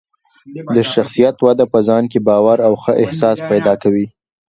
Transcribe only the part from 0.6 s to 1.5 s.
د شخصیت